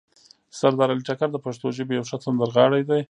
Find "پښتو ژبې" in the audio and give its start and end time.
1.45-1.93